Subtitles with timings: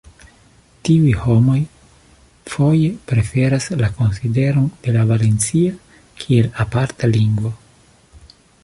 [0.87, 1.57] Tiuj homoj
[2.53, 5.77] foje preferas la konsideron de la valencia
[6.23, 7.55] kiel aparta lingvo.